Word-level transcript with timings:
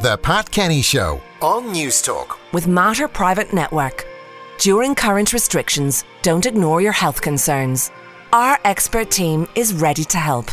The 0.00 0.16
Pat 0.16 0.50
Kenny 0.50 0.80
Show 0.80 1.20
on 1.42 1.74
Newstalk 1.74 2.38
With 2.54 2.66
Mater 2.66 3.06
Private 3.06 3.52
Network. 3.52 4.06
During 4.58 4.94
current 4.94 5.34
restrictions, 5.34 6.04
don't 6.22 6.46
ignore 6.46 6.80
your 6.80 6.92
health 6.92 7.20
concerns. 7.20 7.90
Our 8.32 8.58
expert 8.64 9.10
team 9.10 9.46
is 9.54 9.74
ready 9.74 10.04
to 10.04 10.16
help. 10.16 10.52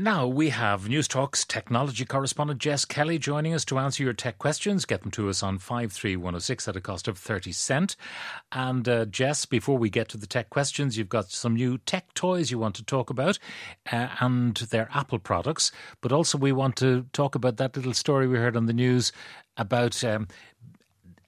Now 0.00 0.28
we 0.28 0.50
have 0.50 0.84
Newstalk's 0.84 1.44
technology 1.44 2.04
correspondent 2.04 2.60
Jess 2.60 2.84
Kelly 2.84 3.18
joining 3.18 3.52
us 3.52 3.64
to 3.64 3.80
answer 3.80 4.04
your 4.04 4.12
tech 4.12 4.38
questions. 4.38 4.84
Get 4.84 5.02
them 5.02 5.10
to 5.10 5.28
us 5.28 5.42
on 5.42 5.58
53106 5.58 6.68
at 6.68 6.76
a 6.76 6.80
cost 6.80 7.08
of 7.08 7.18
30 7.18 7.50
cent. 7.50 7.96
And 8.52 8.88
uh, 8.88 9.06
Jess, 9.06 9.44
before 9.44 9.76
we 9.76 9.90
get 9.90 10.08
to 10.10 10.16
the 10.16 10.28
tech 10.28 10.50
questions, 10.50 10.96
you've 10.96 11.08
got 11.08 11.32
some 11.32 11.56
new 11.56 11.78
tech 11.78 12.14
toys 12.14 12.52
you 12.52 12.60
want 12.60 12.76
to 12.76 12.84
talk 12.84 13.10
about 13.10 13.40
uh, 13.90 14.06
and 14.20 14.54
their 14.70 14.88
Apple 14.94 15.18
products. 15.18 15.72
But 16.00 16.12
also 16.12 16.38
we 16.38 16.52
want 16.52 16.76
to 16.76 17.04
talk 17.12 17.34
about 17.34 17.56
that 17.56 17.74
little 17.74 17.92
story 17.92 18.28
we 18.28 18.38
heard 18.38 18.56
on 18.56 18.66
the 18.66 18.72
news 18.72 19.10
about 19.56 20.04
um, 20.04 20.28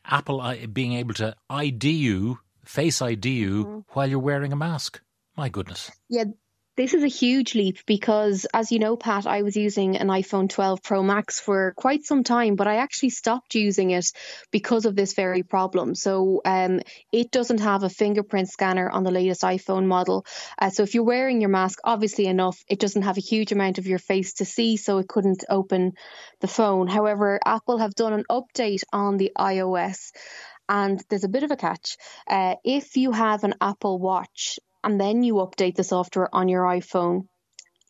Apple 0.04 0.40
uh, 0.40 0.54
being 0.72 0.92
able 0.92 1.14
to 1.14 1.34
ID 1.50 1.90
you, 1.90 2.38
face 2.64 3.02
ID 3.02 3.30
you, 3.30 3.64
mm-hmm. 3.64 3.78
while 3.94 4.08
you're 4.08 4.20
wearing 4.20 4.52
a 4.52 4.56
mask. 4.56 5.00
My 5.36 5.48
goodness. 5.48 5.90
Yeah, 6.08 6.24
this 6.80 6.94
is 6.94 7.02
a 7.02 7.08
huge 7.08 7.54
leap 7.54 7.76
because, 7.84 8.46
as 8.54 8.72
you 8.72 8.78
know, 8.78 8.96
Pat, 8.96 9.26
I 9.26 9.42
was 9.42 9.54
using 9.54 9.98
an 9.98 10.08
iPhone 10.08 10.48
12 10.48 10.82
Pro 10.82 11.02
Max 11.02 11.38
for 11.38 11.74
quite 11.76 12.04
some 12.04 12.24
time, 12.24 12.56
but 12.56 12.66
I 12.66 12.76
actually 12.76 13.10
stopped 13.10 13.54
using 13.54 13.90
it 13.90 14.06
because 14.50 14.86
of 14.86 14.96
this 14.96 15.12
very 15.12 15.42
problem. 15.42 15.94
So 15.94 16.40
um, 16.46 16.80
it 17.12 17.30
doesn't 17.30 17.60
have 17.60 17.82
a 17.82 17.90
fingerprint 17.90 18.48
scanner 18.48 18.88
on 18.88 19.02
the 19.02 19.10
latest 19.10 19.42
iPhone 19.42 19.84
model. 19.84 20.24
Uh, 20.58 20.70
so 20.70 20.82
if 20.82 20.94
you're 20.94 21.04
wearing 21.04 21.42
your 21.42 21.50
mask, 21.50 21.80
obviously 21.84 22.24
enough, 22.24 22.64
it 22.66 22.80
doesn't 22.80 23.02
have 23.02 23.18
a 23.18 23.28
huge 23.32 23.52
amount 23.52 23.76
of 23.76 23.86
your 23.86 23.98
face 23.98 24.32
to 24.34 24.46
see, 24.46 24.78
so 24.78 24.96
it 24.96 25.08
couldn't 25.08 25.44
open 25.50 25.92
the 26.40 26.48
phone. 26.48 26.88
However, 26.88 27.38
Apple 27.44 27.76
have 27.76 27.94
done 27.94 28.14
an 28.14 28.24
update 28.30 28.84
on 28.90 29.18
the 29.18 29.32
iOS 29.36 30.12
and 30.66 31.02
there's 31.10 31.24
a 31.24 31.28
bit 31.28 31.42
of 31.42 31.50
a 31.50 31.56
catch. 31.56 31.98
Uh, 32.26 32.54
if 32.64 32.96
you 32.96 33.12
have 33.12 33.44
an 33.44 33.54
Apple 33.60 33.98
Watch 33.98 34.58
and 34.84 35.00
then 35.00 35.22
you 35.22 35.34
update 35.34 35.76
the 35.76 35.84
software 35.84 36.28
on 36.34 36.48
your 36.48 36.62
iPhone, 36.64 37.26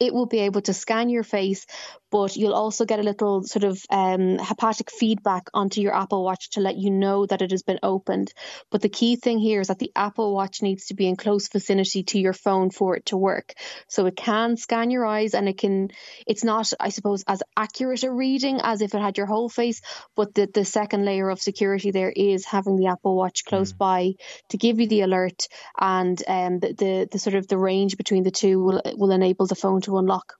it 0.01 0.15
will 0.15 0.27
be 0.27 0.41
able 0.41 0.63
to 0.63 0.75
scan 0.75 1.09
your 1.09 1.23
face 1.23 1.67
but 2.11 2.36
you'll 2.36 2.55
also 2.55 2.84
get 2.84 2.98
a 2.98 3.05
little 3.05 3.42
sort 3.42 3.64
of 3.64 3.80
um, 3.91 4.39
haptic 4.39 4.91
feedback 4.91 5.48
onto 5.55 5.80
your 5.80 5.94
Apple 5.94 6.25
Watch 6.25 6.50
to 6.50 6.61
let 6.61 6.77
you 6.77 6.91
know 6.91 7.27
that 7.27 7.42
it 7.42 7.50
has 7.53 7.62
been 7.62 7.78
opened. 7.83 8.33
But 8.70 8.83
the 8.83 8.89
key 8.89 9.16
thing 9.16 9.39
here 9.39 9.61
is 9.61 9.69
that 9.69 9.78
the 9.78 9.92
Apple 9.94 10.34
Watch 10.34 10.62
needs 10.62 10.86
to 10.86 10.94
be 10.94 11.06
in 11.06 11.16
close 11.16 11.48
vicinity 11.48 12.03
to 12.05 12.19
your 12.19 12.33
phone 12.33 12.70
for 12.70 12.97
it 12.97 13.06
to 13.06 13.16
work. 13.16 13.55
So 13.88 14.06
it 14.06 14.16
can 14.16 14.56
scan 14.56 14.91
your 14.91 15.06
eyes 15.06 15.34
and 15.34 15.48
it 15.48 15.58
can, 15.58 15.91
it's 16.27 16.44
not, 16.44 16.72
I 16.81 16.88
suppose, 16.88 17.25
as 17.27 17.42
accurate 17.56 18.03
a 18.03 18.12
reading 18.12 18.61
as 18.62 18.83
if 18.83 18.94
it 18.94 19.00
had 19.00 19.16
your 19.16 19.27
whole 19.27 19.48
face. 19.48 19.81
But 20.16 20.34
the, 20.34 20.48
the 20.53 20.64
second 20.64 21.05
layer 21.05 21.31
of 21.31 21.41
security 21.41 21.91
there 21.91 22.12
is 22.14 22.44
having 22.44 22.77
the 22.77 22.88
Apple 22.88 23.16
Watch 23.16 23.44
close 23.44 23.72
mm. 23.72 23.78
by 23.78 24.12
to 24.48 24.58
give 24.58 24.81
you 24.81 24.88
the 24.88 25.03
alert 25.03 25.47
and 25.78 26.20
um, 26.27 26.58
the, 26.58 26.72
the, 26.72 27.08
the 27.11 27.19
sort 27.19 27.34
of 27.34 27.47
the 27.47 27.58
range 27.58 27.97
between 27.97 28.25
the 28.25 28.31
two 28.31 28.61
will, 28.62 28.83
will 28.97 29.12
enable 29.12 29.47
the 29.47 29.55
phone 29.55 29.81
to 29.83 29.98
unlock. 29.98 30.40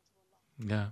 Yeah. 0.65 0.89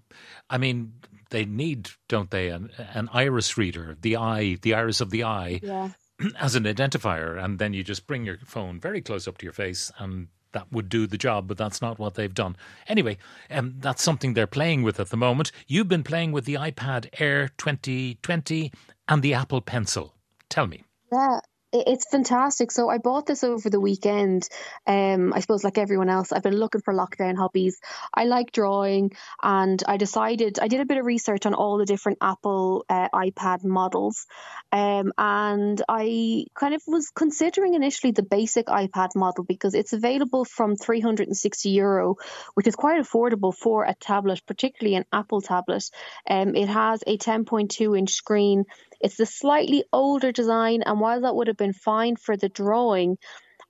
I 0.48 0.58
mean, 0.58 0.92
they 1.30 1.44
need, 1.44 1.90
don't 2.08 2.30
they, 2.30 2.48
an, 2.48 2.70
an 2.94 3.08
iris 3.12 3.56
reader, 3.56 3.96
the 4.00 4.16
eye, 4.16 4.58
the 4.62 4.74
iris 4.74 5.00
of 5.00 5.10
the 5.10 5.24
eye, 5.24 5.60
yeah. 5.62 5.90
as 6.40 6.54
an 6.54 6.64
identifier. 6.64 7.42
And 7.42 7.58
then 7.58 7.74
you 7.74 7.84
just 7.84 8.06
bring 8.06 8.24
your 8.24 8.38
phone 8.44 8.80
very 8.80 9.00
close 9.00 9.28
up 9.28 9.38
to 9.38 9.44
your 9.44 9.52
face 9.52 9.92
and 9.98 10.28
that 10.52 10.72
would 10.72 10.88
do 10.88 11.06
the 11.06 11.18
job, 11.18 11.46
but 11.46 11.58
that's 11.58 11.82
not 11.82 11.98
what 11.98 12.14
they've 12.14 12.32
done. 12.32 12.56
Anyway, 12.86 13.18
um, 13.50 13.74
that's 13.78 14.02
something 14.02 14.34
they're 14.34 14.46
playing 14.46 14.82
with 14.82 14.98
at 14.98 15.10
the 15.10 15.16
moment. 15.16 15.52
You've 15.66 15.88
been 15.88 16.02
playing 16.02 16.32
with 16.32 16.46
the 16.46 16.54
iPad 16.54 17.08
Air 17.18 17.48
2020 17.58 18.72
and 19.08 19.22
the 19.22 19.34
Apple 19.34 19.60
Pencil. 19.60 20.14
Tell 20.48 20.66
me. 20.66 20.84
Yeah, 21.12 21.40
it's 21.72 22.06
fantastic. 22.06 22.70
So 22.72 22.88
I 22.88 22.98
bought 22.98 23.26
this 23.26 23.44
over 23.44 23.68
the 23.68 23.80
weekend. 23.80 24.48
Um, 24.86 25.32
I 25.34 25.40
suppose 25.40 25.64
like 25.64 25.76
everyone 25.76 26.08
else, 26.08 26.32
I've 26.32 26.42
been 26.42 26.56
looking 26.56 26.80
for 26.80 26.94
lockdown 26.94 27.36
hobbies. 27.36 27.78
I 28.14 28.24
like 28.24 28.52
drawing, 28.52 29.12
and 29.42 29.82
I 29.86 29.98
decided 29.98 30.58
I 30.58 30.68
did 30.68 30.80
a 30.80 30.86
bit 30.86 30.98
of 30.98 31.04
research 31.04 31.44
on 31.44 31.54
all 31.54 31.78
the 31.78 31.84
different 31.84 32.18
Apple 32.22 32.86
uh, 32.88 33.08
iPad 33.14 33.64
models, 33.64 34.26
um, 34.72 35.12
and 35.18 35.80
I 35.88 36.46
kind 36.54 36.74
of 36.74 36.82
was 36.86 37.10
considering 37.10 37.74
initially 37.74 38.12
the 38.12 38.22
basic 38.22 38.66
iPad 38.66 39.14
model 39.14 39.44
because 39.44 39.74
it's 39.74 39.92
available 39.92 40.44
from 40.44 40.76
360 40.76 41.68
euro, 41.70 42.16
which 42.54 42.66
is 42.66 42.76
quite 42.76 43.00
affordable 43.00 43.54
for 43.54 43.84
a 43.84 43.94
tablet, 43.94 44.40
particularly 44.46 44.96
an 44.96 45.04
Apple 45.12 45.42
tablet. 45.42 45.84
Um, 46.28 46.54
it 46.54 46.68
has 46.68 47.02
a 47.06 47.18
10.2 47.18 47.98
inch 47.98 48.12
screen 48.12 48.64
it's 49.00 49.16
the 49.16 49.26
slightly 49.26 49.84
older 49.92 50.32
design, 50.32 50.82
and 50.82 51.00
while 51.00 51.20
that 51.22 51.34
would 51.34 51.48
have 51.48 51.56
been 51.56 51.72
fine 51.72 52.16
for 52.16 52.36
the 52.36 52.48
drawing, 52.48 53.18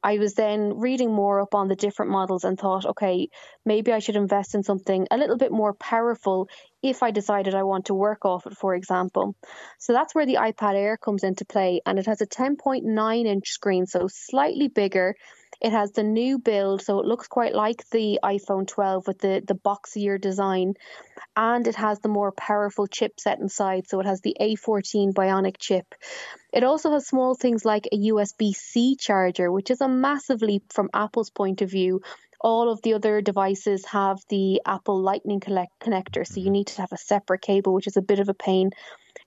I 0.02 0.18
was 0.18 0.34
then 0.34 0.78
reading 0.78 1.12
more 1.12 1.40
up 1.40 1.54
on 1.54 1.68
the 1.68 1.74
different 1.74 2.12
models 2.12 2.44
and 2.44 2.58
thought, 2.58 2.86
okay, 2.86 3.28
maybe 3.64 3.92
I 3.92 3.98
should 3.98 4.16
invest 4.16 4.54
in 4.54 4.62
something 4.62 5.06
a 5.10 5.18
little 5.18 5.36
bit 5.36 5.50
more 5.50 5.74
powerful 5.74 6.48
if 6.82 7.02
I 7.02 7.10
decided 7.10 7.54
I 7.54 7.64
want 7.64 7.86
to 7.86 7.94
work 7.94 8.24
off 8.24 8.46
it, 8.46 8.56
for 8.56 8.74
example. 8.74 9.34
So 9.78 9.92
that's 9.92 10.14
where 10.14 10.26
the 10.26 10.36
iPad 10.36 10.74
Air 10.74 10.96
comes 10.96 11.24
into 11.24 11.44
play, 11.44 11.80
and 11.84 11.98
it 11.98 12.06
has 12.06 12.20
a 12.20 12.26
10.9 12.26 13.26
inch 13.26 13.48
screen, 13.48 13.86
so 13.86 14.06
slightly 14.08 14.68
bigger. 14.68 15.16
It 15.60 15.72
has 15.72 15.92
the 15.92 16.04
new 16.04 16.38
build, 16.38 16.82
so 16.82 17.00
it 17.00 17.06
looks 17.06 17.26
quite 17.26 17.54
like 17.54 17.88
the 17.90 18.20
iPhone 18.22 18.66
12 18.66 19.06
with 19.06 19.18
the, 19.18 19.42
the 19.46 19.54
boxier 19.54 20.20
design. 20.20 20.74
And 21.36 21.66
it 21.66 21.74
has 21.74 21.98
the 21.98 22.08
more 22.08 22.32
powerful 22.32 22.86
chipset 22.86 23.40
inside, 23.40 23.88
so 23.88 24.00
it 24.00 24.06
has 24.06 24.20
the 24.20 24.36
A14 24.40 25.12
Bionic 25.12 25.56
chip. 25.58 25.94
It 26.52 26.64
also 26.64 26.92
has 26.92 27.08
small 27.08 27.34
things 27.34 27.64
like 27.64 27.86
a 27.86 27.96
USB 27.96 28.52
C 28.54 28.96
charger, 28.96 29.50
which 29.50 29.70
is 29.70 29.80
a 29.80 29.88
massive 29.88 30.42
leap 30.42 30.72
from 30.72 30.90
Apple's 30.94 31.30
point 31.30 31.60
of 31.62 31.70
view 31.70 32.02
all 32.40 32.70
of 32.70 32.80
the 32.82 32.94
other 32.94 33.20
devices 33.20 33.84
have 33.86 34.18
the 34.28 34.62
Apple 34.64 35.00
Lightning 35.00 35.40
connector, 35.40 36.26
so 36.26 36.36
you 36.36 36.46
mm-hmm. 36.46 36.52
need 36.52 36.66
to 36.68 36.80
have 36.80 36.92
a 36.92 36.98
separate 36.98 37.42
cable, 37.42 37.74
which 37.74 37.86
is 37.86 37.96
a 37.96 38.02
bit 38.02 38.20
of 38.20 38.28
a 38.28 38.34
pain. 38.34 38.70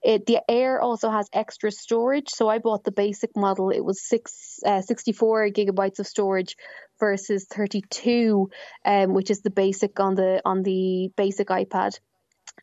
It, 0.03 0.25
the 0.25 0.39
Air 0.49 0.81
also 0.81 1.09
has 1.09 1.29
extra 1.31 1.71
storage, 1.71 2.29
so 2.29 2.49
I 2.49 2.57
bought 2.57 2.83
the 2.83 2.91
basic 2.91 3.35
model. 3.35 3.69
It 3.69 3.85
was 3.85 4.01
six, 4.01 4.59
uh, 4.65 4.81
64 4.81 5.49
gigabytes 5.49 5.99
of 5.99 6.07
storage 6.07 6.55
versus 6.99 7.45
32, 7.53 8.49
um, 8.83 9.13
which 9.13 9.29
is 9.29 9.41
the 9.41 9.51
basic 9.51 9.99
on 9.99 10.15
the 10.15 10.41
on 10.43 10.63
the 10.63 11.11
basic 11.15 11.49
iPad. 11.49 11.99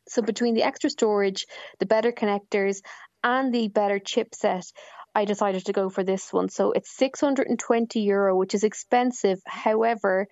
So 0.07 0.21
between 0.21 0.53
the 0.53 0.63
extra 0.63 0.89
storage, 0.89 1.45
the 1.79 1.85
better 1.85 2.11
connectors, 2.11 2.81
and 3.23 3.53
the 3.53 3.67
better 3.69 3.99
chipset, 3.99 4.71
I 5.15 5.25
decided 5.25 5.65
to 5.65 5.73
go 5.73 5.89
for 5.89 6.03
this 6.03 6.31
one. 6.31 6.49
So 6.49 6.71
it's 6.71 6.95
620 6.97 8.01
euro, 8.01 8.35
which 8.35 8.53
is 8.53 8.63
expensive. 8.63 9.39
However, 9.45 10.27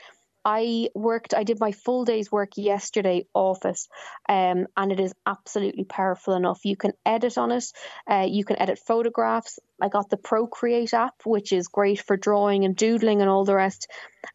I 0.50 0.88
worked, 0.96 1.34
I 1.34 1.44
did 1.44 1.60
my 1.60 1.74
full 1.74 2.06
day's 2.06 2.32
work 2.32 2.52
yesterday 2.56 3.26
office, 3.34 3.90
um, 4.30 4.68
and 4.78 4.94
it 4.94 5.00
is 5.02 5.14
absolutely 5.26 5.84
powerful 5.84 6.36
enough. 6.36 6.62
You 6.64 6.78
can 6.78 6.94
edit 7.06 7.38
on 7.38 7.52
it, 7.52 7.66
uh, 8.10 8.28
you 8.30 8.46
can 8.46 8.58
edit 8.58 8.80
photographs. 8.80 9.60
I 9.82 9.90
got 9.90 10.10
the 10.10 10.16
Procreate 10.16 10.94
app, 10.94 11.16
which 11.26 11.52
is 11.52 11.68
great 11.68 12.00
for 12.00 12.16
drawing 12.16 12.64
and 12.64 12.78
doodling 12.78 13.20
and 13.20 13.30
all 13.30 13.44
the 13.44 13.56
rest. 13.56 13.88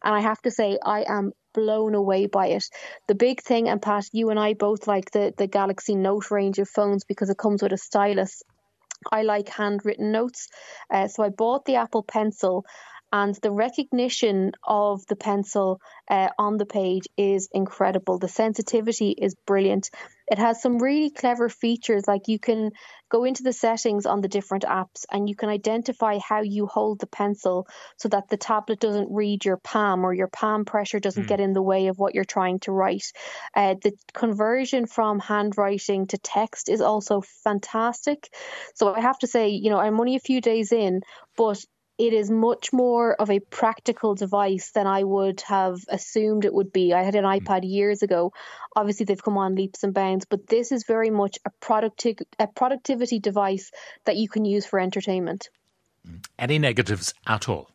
And 0.03 0.13
I 0.13 0.19
have 0.19 0.39
to 0.43 0.51
say, 0.51 0.77
I 0.85 1.03
am 1.07 1.31
blown 1.51 1.95
away 1.95 2.27
by 2.27 2.49
it. 2.49 2.65
The 3.07 3.15
big 3.15 3.41
thing, 3.41 3.67
and 3.67 3.81
Pat, 3.81 4.05
you 4.11 4.29
and 4.29 4.39
I 4.39 4.53
both 4.53 4.85
like 4.85 5.09
the, 5.09 5.33
the 5.35 5.47
Galaxy 5.47 5.95
Note 5.95 6.29
range 6.29 6.59
of 6.59 6.69
phones 6.69 7.05
because 7.05 7.31
it 7.31 7.39
comes 7.39 7.63
with 7.63 7.73
a 7.73 7.77
stylus 7.77 8.43
I 9.11 9.23
like 9.23 9.49
handwritten 9.49 10.11
notes. 10.11 10.47
Uh, 10.89 11.07
so 11.07 11.23
I 11.23 11.29
bought 11.29 11.65
the 11.65 11.75
Apple 11.75 12.03
Pencil, 12.03 12.65
and 13.13 13.35
the 13.43 13.51
recognition 13.51 14.53
of 14.63 15.05
the 15.05 15.15
pencil 15.15 15.79
uh, 16.09 16.29
on 16.39 16.57
the 16.57 16.65
page 16.65 17.03
is 17.15 17.47
incredible. 17.53 18.17
The 18.17 18.27
sensitivity 18.27 19.11
is 19.11 19.35
brilliant. 19.45 19.91
It 20.27 20.39
has 20.39 20.63
some 20.63 20.79
really 20.79 21.11
clever 21.11 21.47
features, 21.47 22.07
like 22.07 22.27
you 22.27 22.39
can 22.39 22.71
go 23.09 23.23
into 23.23 23.43
the 23.43 23.53
settings 23.53 24.07
on 24.07 24.21
the 24.21 24.27
different 24.27 24.63
apps 24.63 25.05
and 25.11 25.29
you 25.29 25.35
can 25.35 25.49
identify 25.49 26.17
how 26.17 26.41
you 26.41 26.65
hold 26.65 26.99
the 26.99 27.05
pencil 27.05 27.67
so 27.97 28.09
that 28.09 28.29
the 28.29 28.37
tablet 28.37 28.79
doesn't 28.79 29.13
read 29.13 29.45
your 29.45 29.57
palm 29.57 30.03
or 30.03 30.11
your 30.11 30.29
palm 30.29 30.65
pressure 30.65 30.99
doesn't 30.99 31.25
mm. 31.25 31.27
get 31.27 31.39
in 31.39 31.53
the 31.53 31.61
way 31.61 31.87
of 31.87 31.99
what 31.99 32.15
you're 32.15 32.25
trying 32.25 32.59
to 32.61 32.71
write. 32.71 33.11
Uh, 33.55 33.75
the 33.83 33.91
conversion 34.13 34.87
from 34.87 35.19
handwriting 35.19 36.07
to 36.07 36.17
text 36.17 36.67
is 36.67 36.81
also 36.81 37.21
fantastic. 37.43 38.27
So 38.73 38.91
I 38.91 39.01
have 39.01 39.19
to 39.19 39.27
say, 39.27 39.49
you 39.49 39.69
know, 39.69 39.77
I'm 39.77 39.99
only 39.99 40.15
a 40.15 40.19
few 40.19 40.41
days 40.41 40.71
in, 40.71 41.01
but 41.37 41.63
it 41.97 42.13
is 42.13 42.29
much 42.29 42.73
more 42.73 43.13
of 43.13 43.29
a 43.29 43.39
practical 43.39 44.15
device 44.15 44.71
than 44.71 44.87
I 44.87 45.03
would 45.03 45.41
have 45.41 45.79
assumed 45.87 46.45
it 46.45 46.53
would 46.53 46.73
be. 46.73 46.93
I 46.93 47.03
had 47.03 47.15
an 47.15 47.23
hmm. 47.23 47.29
iPad 47.29 47.61
years 47.63 48.01
ago. 48.01 48.33
Obviously, 48.75 49.05
they've 49.05 49.23
come 49.23 49.37
on 49.37 49.55
leaps 49.55 49.83
and 49.83 49.93
bounds, 49.93 50.25
but 50.25 50.47
this 50.47 50.71
is 50.71 50.85
very 50.85 51.09
much 51.09 51.37
a 51.45 51.51
producti- 51.61 52.25
a 52.39 52.47
productivity 52.47 53.19
device 53.19 53.71
that 54.05 54.17
you 54.17 54.27
can 54.27 54.45
use 54.45 54.65
for 54.65 54.79
entertainment. 54.79 55.49
Any 56.37 56.59
negatives 56.59 57.13
at 57.25 57.47
all? 57.47 57.69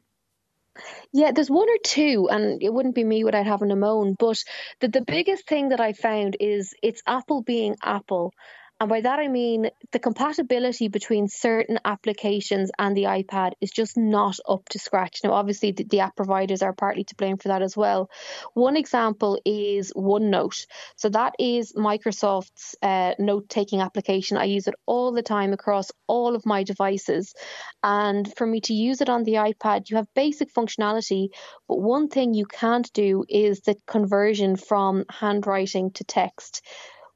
Yeah, 1.13 1.33
there's 1.33 1.51
one 1.51 1.69
or 1.69 1.79
two, 1.83 2.29
and 2.31 2.63
it 2.63 2.73
wouldn't 2.73 2.95
be 2.95 3.05
me 3.05 3.25
without 3.25 3.47
having 3.47 3.71
a 3.71 3.77
moan. 3.77 4.15
But 4.19 4.43
the, 4.81 4.89
the 4.89 5.01
biggest 5.01 5.47
thing 5.47 5.71
that 5.71 5.81
I 5.81 5.93
found 5.93 6.37
is 6.39 6.75
it's 6.83 7.03
Apple 7.07 7.43
being 7.43 7.77
Apple. 7.83 8.33
And 8.81 8.89
by 8.89 9.01
that 9.01 9.19
I 9.19 9.27
mean 9.27 9.71
the 9.91 9.99
compatibility 9.99 10.89
between 10.89 11.29
certain 11.29 11.79
applications 11.85 12.71
and 12.79 12.97
the 12.97 13.05
iPad 13.05 13.53
is 13.61 13.71
just 13.71 13.97
not 13.97 14.37
up 14.49 14.69
to 14.71 14.79
scratch. 14.79 15.21
Now, 15.25 15.33
obviously, 15.33 15.73
the, 15.73 15.85
the 15.85 16.01
app 16.01 16.15
providers 16.15 16.63
are 16.63 16.73
partly 16.73 17.05
to 17.05 17.15
blame 17.17 17.39
for 17.39 17.49
that 17.49 17.63
as 17.63 17.77
well. 17.77 18.11
One 18.55 18.77
example 18.77 19.41
is 19.45 19.93
OneNote. 19.95 20.67
So, 20.97 21.09
that 21.09 21.35
is 21.39 21.73
Microsoft's 21.73 22.77
uh, 22.83 23.15
note 23.19 23.49
taking 23.49 23.81
application. 23.81 24.37
I 24.37 24.45
use 24.45 24.69
it 24.69 24.75
all 24.87 25.13
the 25.13 25.23
time 25.23 25.53
across 25.53 25.91
all 26.07 26.37
of 26.37 26.47
my 26.47 26.63
devices. 26.63 27.35
And 27.83 28.33
for 28.37 28.47
me 28.47 28.61
to 28.63 28.75
use 28.75 29.01
it 29.01 29.09
on 29.09 29.25
the 29.25 29.35
iPad, 29.35 29.91
you 29.91 29.97
have 29.97 30.07
basic 30.15 30.53
functionality, 30.53 31.29
but 31.69 31.81
one 31.81 32.09
thing 32.09 32.35
you 32.35 32.47
can't 32.47 32.93
do 32.93 33.25
is 33.29 33.61
the 33.61 33.77
conversion 33.87 34.57
from 34.57 35.05
handwriting 35.11 35.91
to 35.93 36.05
text 36.05 36.63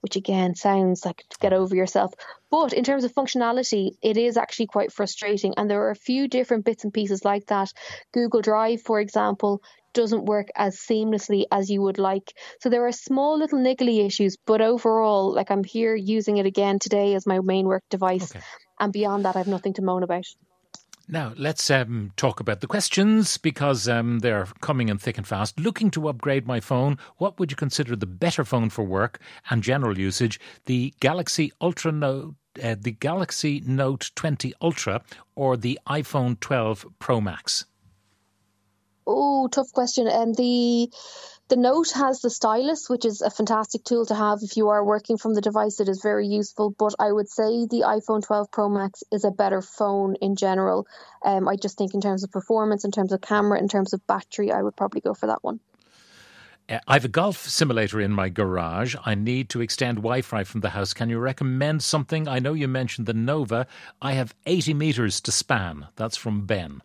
which 0.03 0.17
again 0.17 0.55
sounds 0.55 1.05
like 1.05 1.25
get 1.41 1.53
over 1.53 1.75
yourself. 1.75 2.13
But 2.51 2.73
in 2.73 2.85
terms 2.85 3.05
of 3.05 3.15
functionality, 3.15 3.93
it 4.03 4.17
is 4.17 4.37
actually 4.37 4.67
quite 4.67 4.93
frustrating. 4.93 5.55
And 5.57 5.71
there 5.71 5.83
are 5.85 5.91
a 5.91 5.97
few 5.97 6.29
different 6.29 6.65
bits 6.65 6.85
and 6.85 6.93
pieces 6.93 7.25
like 7.25 7.47
that. 7.47 7.73
Google 8.13 8.43
Drive, 8.43 8.83
for 8.83 9.01
example, 9.01 9.63
doesn't 9.95 10.25
work 10.25 10.49
as 10.57 10.77
seamlessly 10.77 11.45
as 11.51 11.71
you 11.71 11.83
would 11.83 11.99
like. 11.99 12.33
So 12.61 12.69
there 12.69 12.87
are 12.87 12.93
small 12.93 13.39
little 13.39 13.59
niggly 13.59 14.05
issues, 14.05 14.37
but 14.47 14.61
overall, 14.61 15.33
like 15.35 15.51
I'm 15.51 15.65
here 15.65 15.95
using 15.95 16.39
it 16.39 16.47
again 16.47 16.79
today 16.79 17.15
as 17.15 17.27
my 17.27 17.41
main 17.41 17.67
work 17.67 17.85
device. 17.91 18.31
Okay. 18.31 18.45
And 18.81 18.93
beyond 18.93 19.25
that, 19.25 19.37
I 19.37 19.39
have 19.39 19.49
nothing 19.49 19.75
to 19.75 19.83
moan 19.83 20.03
about. 20.03 20.25
Now, 21.09 21.33
let's 21.37 21.71
um, 21.71 22.13
talk 22.17 22.41
about 22.41 22.61
the 22.61 22.67
questions 22.67 23.37
because 23.37 23.89
um, 23.89 24.21
they're 24.21 24.47
coming 24.61 24.89
in 24.89 24.99
thick 24.99 25.19
and 25.19 25.27
fast. 25.27 25.59
Looking 25.59 25.91
to 25.93 26.09
upgrade 26.09 26.47
my 26.47 26.61
phone, 26.61 26.97
what 27.19 27.39
would 27.39 27.51
you 27.51 27.57
consider 27.57 27.97
the 27.97 28.07
better 28.07 28.45
phone 28.45 28.71
for 28.71 28.85
work 28.85 29.19
and 29.51 29.63
general 29.63 29.99
usage? 29.99 30.41
The 30.67 30.95
Galaxy 31.01 31.53
Ultra 31.61 31.93
Note, 31.93 32.37
uh, 32.63 32.77
the 32.81 32.93
Galaxy 32.93 33.63
Note 33.67 34.11
20 34.15 34.55
Ultra, 34.63 35.03
or 35.35 35.57
the 35.57 35.79
iPhone 35.89 36.39
12 36.39 36.87
Pro 36.99 37.21
Max? 37.21 37.67
Oh, 39.07 39.49
tough 39.49 39.73
question. 39.73 40.07
And 40.07 40.29
um, 40.29 40.33
the 40.35 40.89
the 41.53 41.57
Note 41.59 41.91
has 41.91 42.23
the 42.23 42.31
stylus, 42.31 42.89
which 42.89 43.05
is 43.05 43.21
a 43.21 43.29
fantastic 43.29 43.85
tool 43.85 44.07
to 44.07 44.15
have 44.15 44.39
if 44.41 44.57
you 44.57 44.71
are 44.71 44.83
working 44.83 45.19
from 45.19 45.35
the 45.35 45.43
device. 45.43 45.81
It 45.81 45.89
is 45.91 46.01
very 46.03 46.27
useful, 46.27 46.75
but 46.79 46.95
I 46.99 47.13
would 47.13 47.29
say 47.29 47.67
the 47.67 47.85
iPhone 47.85 48.25
12 48.25 48.51
Pro 48.51 48.71
Max 48.71 49.05
is 49.13 49.25
a 49.25 49.31
better 49.31 49.61
phone 49.61 50.15
in 50.23 50.35
general. 50.35 50.87
Um, 51.23 51.47
I 51.47 51.57
just 51.57 51.77
think 51.77 51.93
in 51.93 52.01
terms 52.01 52.25
of 52.25 52.31
performance, 52.31 52.87
in 52.87 52.91
terms 52.91 53.13
of 53.13 53.21
camera, 53.21 53.59
in 53.59 53.69
terms 53.69 53.93
of 53.93 54.01
battery, 54.07 54.51
I 54.51 54.63
would 54.63 54.77
probably 54.77 55.03
go 55.03 55.13
for 55.13 55.27
that 55.27 55.45
one. 55.45 55.61
Uh, 56.71 56.79
I 56.89 56.95
have 56.95 57.05
a 57.05 57.09
golf 57.09 57.47
simulator 57.47 58.01
in 58.01 58.13
my 58.13 58.31
garage. 58.31 58.97
I 59.05 59.15
need 59.15 59.51
to 59.51 59.61
extend 59.61 59.99
Wi 59.99 60.23
Fi 60.23 60.45
from 60.45 60.63
the 60.63 60.71
house. 60.71 60.95
Can 60.95 61.11
you 61.11 61.19
recommend 61.19 61.83
something? 61.83 62.29
I 62.29 62.39
know 62.39 62.55
you 62.55 62.67
mentioned 62.67 63.07
the 63.07 63.13
Nova. 63.13 63.67
I 64.01 64.15
have 64.15 64.35
80 64.47 64.73
metres 64.73 65.21
to 65.21 65.31
span. 65.31 65.89
That's 65.97 66.17
from 66.17 66.47
Ben. 66.47 66.81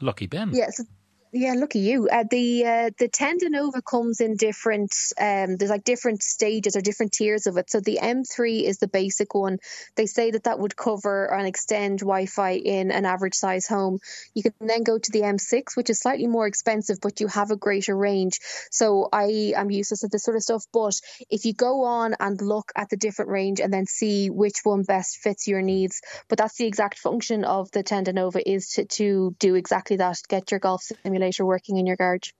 Lucky 0.00 0.26
Ben. 0.26 0.50
Yes. 0.52 0.80
Yeah, 0.80 0.84
look 1.32 1.76
at 1.76 1.82
you. 1.82 2.08
Uh, 2.08 2.24
the 2.28 2.64
uh, 2.64 2.90
the 2.98 3.08
Tendanova 3.08 3.84
comes 3.84 4.20
in 4.20 4.36
different. 4.36 4.92
Um, 5.18 5.56
there's 5.56 5.70
like 5.70 5.84
different 5.84 6.22
stages 6.22 6.74
or 6.74 6.80
different 6.80 7.12
tiers 7.12 7.46
of 7.46 7.56
it. 7.56 7.70
So 7.70 7.80
the 7.80 8.00
M3 8.02 8.64
is 8.64 8.78
the 8.78 8.88
basic 8.88 9.34
one. 9.34 9.58
They 9.94 10.06
say 10.06 10.32
that 10.32 10.44
that 10.44 10.58
would 10.58 10.76
cover 10.76 11.32
and 11.32 11.46
extend 11.46 12.00
Wi-Fi 12.00 12.52
in 12.52 12.90
an 12.90 13.04
average 13.04 13.34
size 13.34 13.66
home. 13.66 14.00
You 14.34 14.42
can 14.42 14.54
then 14.60 14.82
go 14.82 14.98
to 14.98 15.10
the 15.12 15.20
M6, 15.20 15.76
which 15.76 15.90
is 15.90 16.00
slightly 16.00 16.26
more 16.26 16.46
expensive, 16.46 16.98
but 17.00 17.20
you 17.20 17.28
have 17.28 17.50
a 17.52 17.56
greater 17.56 17.96
range. 17.96 18.40
So 18.72 19.08
I 19.12 19.52
am 19.54 19.70
useless 19.70 20.02
at 20.02 20.10
this 20.10 20.24
sort 20.24 20.36
of 20.36 20.42
stuff. 20.42 20.64
But 20.72 20.94
if 21.30 21.44
you 21.44 21.54
go 21.54 21.84
on 21.84 22.16
and 22.18 22.40
look 22.40 22.72
at 22.74 22.90
the 22.90 22.96
different 22.96 23.30
range 23.30 23.60
and 23.60 23.72
then 23.72 23.86
see 23.86 24.30
which 24.30 24.60
one 24.64 24.82
best 24.82 25.18
fits 25.18 25.46
your 25.46 25.62
needs, 25.62 26.00
but 26.28 26.38
that's 26.38 26.56
the 26.56 26.66
exact 26.66 26.98
function 26.98 27.44
of 27.44 27.70
the 27.70 27.84
Tendanova 27.84 28.42
is 28.44 28.70
to 28.70 28.84
to 28.86 29.36
do 29.38 29.54
exactly 29.54 29.96
that. 29.96 30.18
Get 30.28 30.50
your 30.50 30.60
golf 30.60 30.82
simulator 30.82 31.19
simulator 31.20 31.44
working 31.44 31.76
in 31.76 31.86
your 31.86 31.96
garage. 31.96 32.30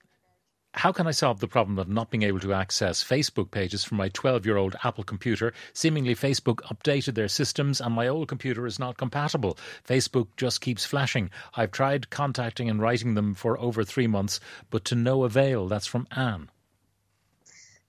How 0.72 0.92
can 0.92 1.06
I 1.06 1.10
solve 1.10 1.40
the 1.40 1.48
problem 1.48 1.78
of 1.78 1.88
not 1.88 2.10
being 2.10 2.22
able 2.22 2.38
to 2.40 2.54
access 2.54 3.04
Facebook 3.04 3.50
pages 3.50 3.84
from 3.84 3.98
my 3.98 4.08
12 4.08 4.46
year 4.46 4.56
old 4.56 4.74
Apple 4.84 5.04
computer? 5.04 5.52
Seemingly, 5.74 6.14
Facebook 6.14 6.60
updated 6.72 7.14
their 7.14 7.28
systems 7.28 7.80
and 7.80 7.94
my 7.94 8.06
old 8.08 8.28
computer 8.28 8.66
is 8.66 8.78
not 8.78 8.96
compatible. 8.96 9.58
Facebook 9.86 10.28
just 10.38 10.62
keeps 10.62 10.86
flashing. 10.86 11.28
I've 11.54 11.72
tried 11.72 12.08
contacting 12.08 12.70
and 12.70 12.80
writing 12.80 13.14
them 13.14 13.34
for 13.34 13.60
over 13.60 13.84
three 13.84 14.06
months, 14.06 14.40
but 14.70 14.84
to 14.86 14.94
no 14.94 15.24
avail. 15.24 15.66
That's 15.68 15.88
from 15.88 16.06
Anne. 16.12 16.48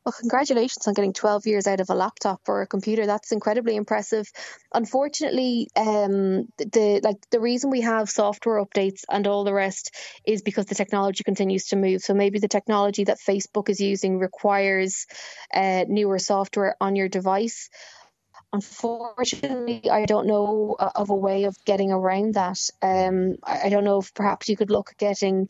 Well, 0.03 0.15
congratulations 0.19 0.87
on 0.87 0.95
getting 0.95 1.13
12 1.13 1.45
years 1.45 1.67
out 1.67 1.79
of 1.79 1.91
a 1.91 1.93
laptop 1.93 2.41
or 2.47 2.63
a 2.63 2.67
computer. 2.67 3.05
That's 3.05 3.31
incredibly 3.31 3.75
impressive. 3.75 4.25
Unfortunately, 4.73 5.67
um, 5.75 6.47
the 6.57 7.01
like 7.03 7.17
the 7.29 7.39
reason 7.39 7.69
we 7.69 7.81
have 7.81 8.09
software 8.09 8.63
updates 8.65 9.01
and 9.11 9.27
all 9.27 9.43
the 9.43 9.53
rest 9.53 9.95
is 10.25 10.41
because 10.41 10.65
the 10.65 10.73
technology 10.73 11.23
continues 11.23 11.67
to 11.67 11.75
move. 11.75 12.01
So 12.01 12.15
maybe 12.15 12.39
the 12.39 12.47
technology 12.47 13.03
that 13.03 13.19
Facebook 13.19 13.69
is 13.69 13.79
using 13.79 14.17
requires 14.17 15.05
uh, 15.53 15.85
newer 15.87 16.17
software 16.17 16.75
on 16.81 16.95
your 16.95 17.07
device. 17.07 17.69
Unfortunately, 18.53 19.89
I 19.89 20.05
don't 20.05 20.27
know 20.27 20.75
of 20.77 21.09
a 21.09 21.15
way 21.15 21.45
of 21.45 21.55
getting 21.63 21.91
around 21.91 22.33
that. 22.33 22.59
Um, 22.81 23.37
I 23.43 23.69
don't 23.69 23.85
know 23.85 23.99
if 23.99 24.13
perhaps 24.13 24.49
you 24.49 24.57
could 24.57 24.69
look 24.69 24.89
at 24.91 24.97
getting 24.97 25.47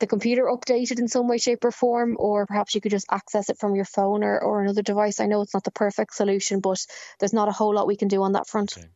the 0.00 0.06
computer 0.06 0.44
updated 0.44 0.98
in 0.98 1.08
some 1.08 1.28
way, 1.28 1.38
shape, 1.38 1.64
or 1.64 1.70
form, 1.70 2.16
or 2.18 2.46
perhaps 2.46 2.74
you 2.74 2.82
could 2.82 2.90
just 2.90 3.06
access 3.10 3.48
it 3.48 3.58
from 3.58 3.74
your 3.74 3.86
phone 3.86 4.22
or, 4.22 4.38
or 4.38 4.62
another 4.62 4.82
device. 4.82 5.18
I 5.18 5.26
know 5.26 5.40
it's 5.40 5.54
not 5.54 5.64
the 5.64 5.70
perfect 5.70 6.14
solution, 6.14 6.60
but 6.60 6.84
there's 7.18 7.32
not 7.32 7.48
a 7.48 7.52
whole 7.52 7.74
lot 7.74 7.86
we 7.86 7.96
can 7.96 8.08
do 8.08 8.22
on 8.22 8.32
that 8.32 8.46
front. 8.46 8.76
Okay 8.76 8.88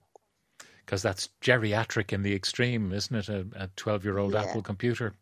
because 0.87 1.03
that's 1.03 1.29
geriatric 1.43 2.13
in 2.13 2.23
the 2.23 2.35
extreme, 2.35 2.93
isn't 2.93 3.29
it? 3.29 3.29
A 3.57 3.69
12 3.75 4.05
year 4.05 4.19
old 4.19 4.33
yeah. 4.33 4.45
Apple 4.45 4.63
computer. 4.63 5.13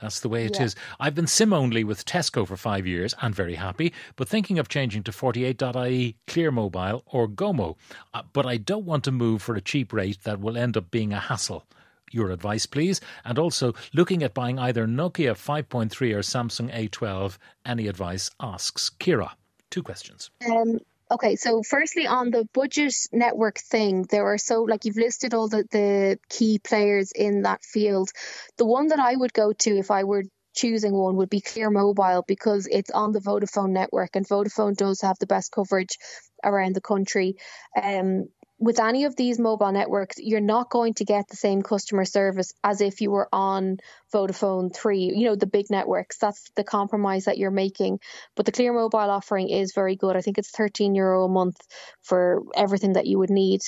That's 0.00 0.20
the 0.20 0.28
way 0.28 0.44
it 0.46 0.56
yeah. 0.56 0.66
is. 0.66 0.76
I've 1.00 1.16
been 1.16 1.26
SIM 1.26 1.52
only 1.52 1.82
with 1.82 2.06
Tesco 2.06 2.46
for 2.46 2.56
five 2.56 2.86
years 2.86 3.14
and 3.20 3.34
very 3.34 3.56
happy, 3.56 3.92
but 4.14 4.28
thinking 4.28 4.58
of 4.58 4.68
changing 4.68 5.02
to 5.02 5.10
48.ie, 5.10 6.16
Clear 6.28 6.52
Mobile, 6.52 7.02
or 7.06 7.28
Gomo. 7.28 7.76
Uh, 8.14 8.22
but 8.32 8.46
I 8.46 8.56
don't 8.56 8.86
want 8.86 9.04
to 9.04 9.12
move 9.12 9.42
for 9.42 9.56
a 9.56 9.60
cheap 9.60 9.92
rate 9.92 10.22
that 10.22 10.40
will 10.40 10.56
end 10.56 10.76
up 10.76 10.90
being 10.90 11.12
a 11.12 11.20
hassle. 11.20 11.66
Your 12.10 12.30
advice, 12.30 12.64
please. 12.64 13.00
And 13.24 13.38
also, 13.38 13.74
looking 13.92 14.22
at 14.22 14.32
buying 14.32 14.58
either 14.58 14.86
Nokia 14.86 15.32
5.3 15.32 16.14
or 16.14 16.20
Samsung 16.20 16.72
A12, 16.72 17.36
any 17.66 17.86
advice? 17.86 18.30
asks 18.40 18.90
Kira. 18.98 19.32
Two 19.70 19.82
questions. 19.82 20.30
Um, 20.50 20.78
Okay, 21.10 21.36
so 21.36 21.62
firstly 21.62 22.06
on 22.06 22.30
the 22.30 22.46
budget 22.52 22.94
network 23.12 23.58
thing, 23.58 24.04
there 24.10 24.26
are 24.26 24.36
so 24.36 24.62
like 24.62 24.84
you've 24.84 24.98
listed 24.98 25.32
all 25.32 25.48
the, 25.48 25.64
the 25.70 26.18
key 26.28 26.58
players 26.58 27.12
in 27.12 27.42
that 27.42 27.64
field. 27.64 28.10
The 28.58 28.66
one 28.66 28.88
that 28.88 28.98
I 28.98 29.16
would 29.16 29.32
go 29.32 29.54
to 29.54 29.78
if 29.78 29.90
I 29.90 30.04
were 30.04 30.24
choosing 30.54 30.92
one 30.92 31.16
would 31.16 31.30
be 31.30 31.40
Clear 31.40 31.70
Mobile 31.70 32.24
because 32.26 32.66
it's 32.70 32.90
on 32.90 33.12
the 33.12 33.20
Vodafone 33.20 33.70
network 33.70 34.16
and 34.16 34.28
Vodafone 34.28 34.76
does 34.76 35.00
have 35.00 35.18
the 35.18 35.26
best 35.26 35.50
coverage 35.50 35.96
around 36.44 36.74
the 36.74 36.80
country. 36.82 37.36
Um, 37.80 38.28
with 38.58 38.80
any 38.80 39.04
of 39.04 39.14
these 39.14 39.38
mobile 39.38 39.70
networks, 39.70 40.16
you're 40.18 40.40
not 40.40 40.68
going 40.68 40.94
to 40.94 41.04
get 41.04 41.28
the 41.28 41.36
same 41.36 41.62
customer 41.62 42.04
service 42.04 42.52
as 42.64 42.80
if 42.80 43.00
you 43.00 43.10
were 43.10 43.28
on 43.32 43.78
Vodafone 44.12 44.74
3, 44.74 45.12
you 45.14 45.26
know, 45.26 45.36
the 45.36 45.46
big 45.46 45.66
networks. 45.70 46.18
That's 46.18 46.50
the 46.56 46.64
compromise 46.64 47.26
that 47.26 47.38
you're 47.38 47.52
making. 47.52 48.00
But 48.34 48.46
the 48.46 48.52
Clear 48.52 48.72
Mobile 48.72 48.98
offering 48.98 49.48
is 49.48 49.72
very 49.74 49.94
good. 49.94 50.16
I 50.16 50.22
think 50.22 50.38
it's 50.38 50.50
13 50.50 50.96
euro 50.96 51.24
a 51.24 51.28
month 51.28 51.60
for 52.02 52.42
everything 52.56 52.94
that 52.94 53.06
you 53.06 53.18
would 53.18 53.30
need. 53.30 53.60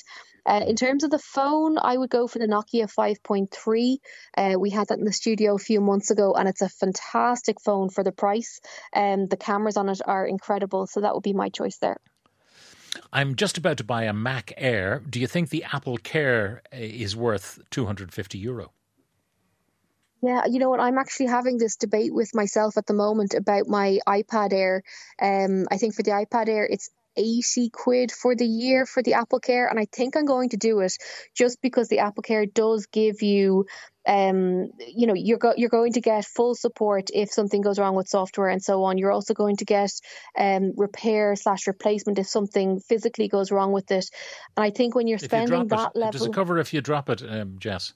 Uh, 0.45 0.65
in 0.67 0.75
terms 0.75 1.05
of 1.05 1.11
the 1.11 1.19
phone, 1.19 1.77
I 1.79 1.97
would 1.97 2.11
go 2.11 2.27
for 2.27 2.39
the 2.39 2.49
Nokia 2.49 2.93
5.3. 2.93 3.99
Uh, 4.37 4.59
we 4.59 4.71
had 4.71 4.89
that 4.89 4.99
in 4.99 5.05
the 5.05 5.13
studio 5.13 5.55
a 5.55 5.59
few 5.59 5.81
months 5.81 6.11
ago, 6.11 6.35
and 6.35 6.49
it's 6.49 6.63
a 6.63 6.69
fantastic 6.69 7.61
phone 7.61 7.91
for 7.91 8.03
the 8.03 8.13
price. 8.13 8.61
Um, 8.95 9.27
the 9.27 9.37
cameras 9.37 9.77
on 9.77 9.89
it 9.89 10.01
are 10.05 10.27
incredible, 10.27 10.87
so 10.87 11.03
that 11.03 11.15
would 11.15 11.23
be 11.23 11.35
my 11.35 11.51
choice 11.51 11.77
there. 11.79 11.99
I'm 13.13 13.35
just 13.35 13.59
about 13.59 13.77
to 13.79 13.85
buy 13.85 14.05
a 14.05 14.13
Mac 14.13 14.53
Air. 14.57 15.03
Do 15.09 15.21
you 15.21 15.27
think 15.27 15.51
the 15.51 15.65
Apple 15.65 15.97
Care 15.97 16.63
uh, 16.73 16.77
is 16.77 17.17
worth 17.17 17.59
250 17.71 18.39
euro? 18.39 18.73
Yeah, 20.23 20.43
you 20.47 20.59
know 20.59 20.69
what? 20.69 20.81
I'm 20.81 20.99
actually 20.99 21.27
having 21.27 21.57
this 21.57 21.77
debate 21.77 22.13
with 22.13 22.35
myself 22.35 22.77
at 22.77 22.87
the 22.87 22.95
moment 22.95 23.35
about 23.35 23.69
my 23.69 23.99
iPad 24.07 24.53
Air. 24.53 24.83
Um, 25.21 25.67
I 25.71 25.79
think 25.79 25.95
for 25.95 26.03
the 26.03 26.11
iPad 26.11 26.49
Air, 26.49 26.67
it's 26.67 26.91
80 27.21 27.71
quid 27.71 28.13
for 28.13 28.35
the 28.35 28.47
year 28.47 28.87
for 28.87 29.03
the 29.03 29.15
Apple 29.15 29.41
Care. 29.41 29.69
And 29.69 29.79
I 29.79 29.87
think 29.93 30.17
I'm 30.17 30.25
going 30.25 30.49
to 30.51 30.57
do 30.57 30.81
it 30.81 30.95
just 31.35 31.61
because 31.61 31.89
the 31.89 31.99
Apple 31.99 32.23
Care 32.23 32.47
does 32.47 32.87
give 32.87 33.23
you 33.23 33.67
um, 34.07 34.71
you 34.79 35.07
know, 35.07 35.15
you're 35.15 35.39
go- 35.39 35.55
you're 35.57 35.69
going 35.69 35.93
to 35.93 36.01
get 36.01 36.25
full 36.25 36.55
support 36.55 37.11
if 37.13 37.31
something 37.31 37.61
goes 37.61 37.79
wrong 37.79 37.95
with 37.95 38.09
software 38.09 38.49
and 38.49 38.63
so 38.63 38.83
on. 38.85 38.97
You're 38.97 39.13
also 39.13 39.35
going 39.35 39.57
to 39.57 39.65
get 39.65 39.91
um, 40.39 40.73
repair 40.77 41.37
slash 41.37 41.67
replacement 41.67 42.19
if 42.19 42.27
something 42.27 42.81
physically 42.81 43.29
goes 43.29 43.53
wrong 43.53 43.73
with 43.73 43.91
it. 43.91 44.07
And 44.57 44.65
I 44.65 44.71
think 44.71 44.95
when 44.95 45.07
you're 45.07 45.19
spending 45.19 45.61
you 45.61 45.69
that 45.69 45.93
it, 45.95 45.99
level, 45.99 46.13
does 46.13 46.27
it 46.27 46.33
cover 46.33 46.59
if 46.59 46.73
you 46.73 46.81
drop 46.81 47.11
it, 47.11 47.23
um, 47.29 47.57
Jess? 47.59 47.93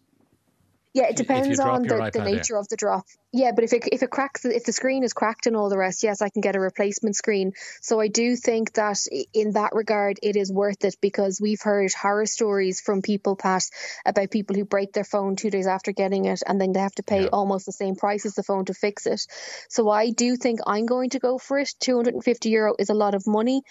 Yeah, 0.94 1.08
it 1.08 1.16
depends 1.16 1.58
on 1.58 1.82
the, 1.82 2.08
the 2.12 2.22
nature 2.22 2.56
of 2.56 2.68
the 2.68 2.76
drop. 2.76 3.04
Yeah, 3.32 3.50
but 3.52 3.64
if 3.64 3.72
it 3.72 3.88
if 3.90 4.04
it 4.04 4.10
cracks, 4.10 4.44
if 4.44 4.62
the 4.62 4.72
screen 4.72 5.02
is 5.02 5.12
cracked 5.12 5.48
and 5.48 5.56
all 5.56 5.68
the 5.68 5.76
rest, 5.76 6.04
yes, 6.04 6.22
I 6.22 6.28
can 6.28 6.40
get 6.40 6.54
a 6.54 6.60
replacement 6.60 7.16
screen. 7.16 7.52
So 7.80 7.98
I 7.98 8.06
do 8.06 8.36
think 8.36 8.74
that 8.74 8.98
in 9.32 9.54
that 9.54 9.72
regard, 9.74 10.20
it 10.22 10.36
is 10.36 10.52
worth 10.52 10.84
it 10.84 10.94
because 11.00 11.40
we've 11.40 11.60
heard 11.60 11.92
horror 11.92 12.26
stories 12.26 12.80
from 12.80 13.02
people, 13.02 13.34
Pat, 13.34 13.64
about 14.06 14.30
people 14.30 14.54
who 14.54 14.64
break 14.64 14.92
their 14.92 15.02
phone 15.02 15.34
two 15.34 15.50
days 15.50 15.66
after 15.66 15.90
getting 15.90 16.26
it, 16.26 16.42
and 16.46 16.60
then 16.60 16.70
they 16.70 16.78
have 16.78 16.94
to 16.94 17.02
pay 17.02 17.22
yeah. 17.22 17.30
almost 17.32 17.66
the 17.66 17.72
same 17.72 17.96
price 17.96 18.24
as 18.24 18.36
the 18.36 18.44
phone 18.44 18.64
to 18.66 18.74
fix 18.74 19.06
it. 19.06 19.26
So 19.68 19.90
I 19.90 20.10
do 20.10 20.36
think 20.36 20.60
I'm 20.64 20.86
going 20.86 21.10
to 21.10 21.18
go 21.18 21.38
for 21.38 21.58
it. 21.58 21.74
250 21.80 22.50
euro 22.50 22.76
is 22.78 22.88
a 22.88 22.94
lot 22.94 23.16
of 23.16 23.26
money, 23.26 23.62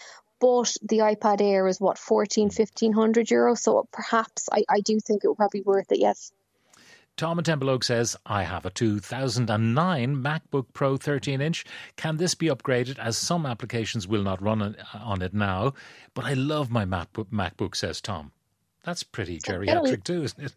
but 0.42 0.76
the 0.82 0.98
iPad 0.98 1.40
Air 1.40 1.70
is 1.70 1.80
what 1.80 1.98
14, 1.98 2.50
1500 2.50 3.32
euro. 3.32 3.56
So 3.56 3.88
perhaps 3.94 4.50
I, 4.52 4.66
I 4.70 4.82
do 4.82 5.00
think 5.00 5.24
it 5.24 5.30
would 5.30 5.38
probably 5.38 5.62
be 5.62 5.66
worth 5.66 5.90
it. 5.94 6.00
Yes. 6.00 6.34
Tom 7.16 7.42
Temple 7.44 7.80
says, 7.82 8.16
I 8.26 8.44
have 8.44 8.66
a 8.66 8.72
2009 8.72 10.16
MacBook 10.16 10.66
Pro 10.74 10.98
13 10.98 11.42
inch. 11.42 11.64
Can 11.96 12.18
this 12.18 12.34
be 12.34 12.48
upgraded 12.48 12.98
as 12.98 13.18
some 13.18 13.46
applications 13.46 14.08
will 14.08 14.24
not 14.24 14.42
run 14.42 14.76
on 14.94 15.22
it 15.22 15.34
now? 15.34 15.74
But 16.16 16.26
I 16.26 16.34
love 16.34 16.72
my 16.72 16.86
MacBook, 16.86 17.28
MacBook 17.30 17.76
says 17.76 18.02
Tom. 18.02 18.32
That's 18.84 19.04
pretty 19.04 19.40
geriatric 19.40 20.04
too, 20.04 20.24
isn't 20.24 20.44
it? 20.44 20.56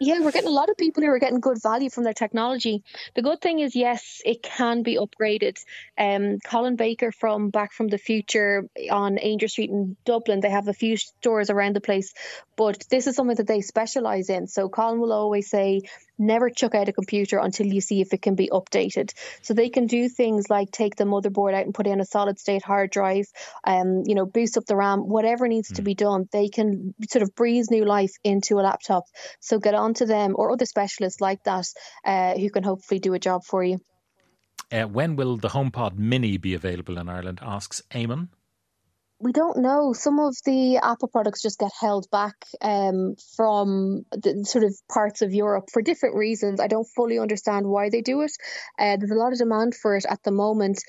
Yeah, 0.00 0.20
we're 0.20 0.30
getting 0.30 0.48
a 0.48 0.52
lot 0.52 0.68
of 0.68 0.76
people 0.76 1.02
who 1.02 1.08
are 1.10 1.18
getting 1.18 1.40
good 1.40 1.60
value 1.60 1.90
from 1.90 2.04
their 2.04 2.12
technology. 2.12 2.84
The 3.14 3.22
good 3.22 3.40
thing 3.40 3.58
is, 3.58 3.74
yes, 3.74 4.22
it 4.24 4.42
can 4.42 4.82
be 4.82 4.96
upgraded. 4.96 5.58
Um, 5.98 6.38
Colin 6.38 6.76
Baker 6.76 7.10
from 7.10 7.50
Back 7.50 7.72
from 7.72 7.88
the 7.88 7.98
Future 7.98 8.68
on 8.90 9.16
Aungier 9.16 9.50
Street 9.50 9.70
in 9.70 9.96
Dublin, 10.04 10.40
they 10.40 10.50
have 10.50 10.68
a 10.68 10.72
few 10.72 10.96
stores 10.96 11.50
around 11.50 11.74
the 11.74 11.80
place, 11.80 12.14
but 12.56 12.84
this 12.90 13.06
is 13.06 13.16
something 13.16 13.36
that 13.36 13.46
they 13.46 13.60
specialize 13.60 14.30
in. 14.30 14.46
So 14.46 14.68
Colin 14.68 15.00
will 15.00 15.12
always 15.12 15.50
say, 15.50 15.82
never 16.18 16.50
chuck 16.50 16.74
out 16.74 16.88
a 16.88 16.92
computer 16.92 17.38
until 17.38 17.66
you 17.66 17.80
see 17.80 18.00
if 18.00 18.12
it 18.12 18.22
can 18.22 18.34
be 18.34 18.48
updated. 18.52 19.12
So 19.42 19.54
they 19.54 19.68
can 19.68 19.86
do 19.86 20.08
things 20.08 20.48
like 20.48 20.70
take 20.70 20.96
the 20.96 21.04
motherboard 21.04 21.54
out 21.54 21.64
and 21.64 21.74
put 21.74 21.86
in 21.86 22.00
a 22.00 22.04
solid 22.04 22.38
state 22.38 22.62
hard 22.62 22.90
drive, 22.90 23.26
um, 23.64 24.02
you 24.06 24.14
know, 24.14 24.26
boost 24.26 24.56
up 24.56 24.64
the 24.66 24.76
RAM, 24.76 25.00
whatever 25.00 25.48
needs 25.48 25.70
mm. 25.70 25.76
to 25.76 25.82
hmm. 25.82 25.86
be 25.86 25.94
done. 25.94 26.28
They 26.32 26.48
can 26.48 26.94
sort 27.10 27.22
of 27.22 27.34
breathe 27.34 27.66
new 27.70 27.84
life 27.84 28.12
into 28.24 28.58
a 28.58 28.62
laptop. 28.62 29.04
So 29.40 29.58
get 29.58 29.74
on 29.74 29.94
to 29.94 30.06
them 30.06 30.34
or 30.36 30.52
other 30.52 30.66
specialists 30.66 31.20
like 31.20 31.42
that 31.44 31.66
uh, 32.04 32.34
who 32.34 32.50
can 32.50 32.62
hopefully 32.62 33.00
do 33.00 33.14
a 33.14 33.18
job 33.18 33.44
for 33.44 33.62
you. 33.64 33.78
Uh, 34.70 34.84
when 34.84 35.16
will 35.16 35.36
the 35.36 35.48
HomePod 35.48 35.98
Mini 35.98 36.38
be 36.38 36.54
available 36.54 36.96
in 36.98 37.08
Ireland? 37.08 37.40
Asks 37.42 37.82
Eamon 37.90 38.28
we 39.22 39.32
don't 39.32 39.58
know. 39.58 39.92
Some 39.92 40.18
of 40.18 40.34
the 40.44 40.78
Apple 40.78 41.08
products 41.08 41.42
just 41.42 41.60
get 41.60 41.70
held 41.80 42.10
back 42.10 42.34
um, 42.60 43.14
from 43.36 44.02
the 44.10 44.44
sort 44.44 44.64
of 44.64 44.74
parts 44.92 45.22
of 45.22 45.32
Europe 45.32 45.66
for 45.72 45.80
different 45.80 46.16
reasons. 46.16 46.60
I 46.60 46.66
don't 46.66 46.88
fully 46.96 47.20
understand 47.20 47.66
why 47.66 47.88
they 47.88 48.00
do 48.02 48.22
it. 48.22 48.32
Uh, 48.78 48.96
there's 48.96 49.12
a 49.12 49.14
lot 49.14 49.32
of 49.32 49.38
demand 49.38 49.74
for 49.76 49.96
it 49.96 50.04
at 50.08 50.22
the 50.24 50.32
moment. 50.32 50.82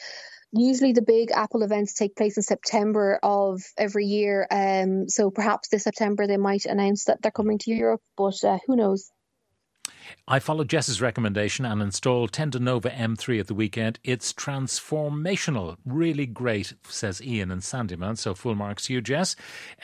Usually, 0.51 0.93
the 0.93 1.03
big 1.03 1.31
Apple 1.31 1.61
events 1.61 1.93
take 1.93 2.15
place 2.15 2.37
in 2.37 2.43
September 2.43 3.19
of 3.21 3.61
every 3.77 4.05
year. 4.05 4.47
Um, 4.49 5.09
so 5.09 5.29
perhaps 5.29 5.69
this 5.69 5.83
September 5.83 6.25
they 6.25 6.37
might 6.37 6.65
announce 6.65 7.05
that 7.05 7.21
they're 7.21 7.31
coming 7.31 7.59
to 7.59 7.71
Europe, 7.71 8.01
but 8.17 8.43
uh, 8.43 8.57
who 8.65 8.75
knows? 8.75 9.12
I 10.27 10.39
followed 10.39 10.69
Jess's 10.69 11.01
recommendation 11.01 11.65
and 11.65 11.81
installed 11.81 12.31
Tendanova 12.31 12.95
M3 12.95 13.39
at 13.41 13.47
the 13.47 13.53
weekend. 13.53 13.99
It's 14.03 14.31
transformational, 14.31 15.77
really 15.85 16.25
great, 16.25 16.73
says 16.87 17.21
Ian 17.21 17.51
and 17.51 17.61
Sandymount. 17.61 18.17
So 18.17 18.33
full 18.33 18.55
marks 18.55 18.85
to 18.85 18.93
you, 18.93 19.01
Jess. 19.01 19.35